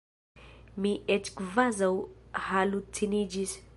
Mi 0.85 0.93
eĉ 1.15 1.29
kvazaŭ 1.41 1.91
haluciniĝis. 2.47 3.55